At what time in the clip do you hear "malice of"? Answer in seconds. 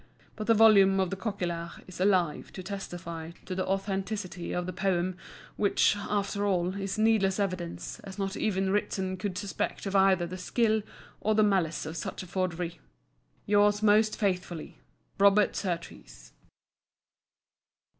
11.43-11.95